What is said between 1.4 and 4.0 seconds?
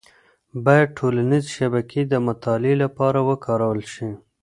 شبکې د مطالعې لپاره وکارول